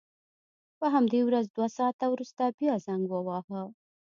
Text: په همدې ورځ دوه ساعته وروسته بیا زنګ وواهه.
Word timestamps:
په 0.79 0.85
همدې 0.93 1.21
ورځ 1.27 1.45
دوه 1.55 1.67
ساعته 1.77 2.05
وروسته 2.09 2.43
بیا 2.57 2.73
زنګ 2.85 3.03
وواهه. 3.09 3.61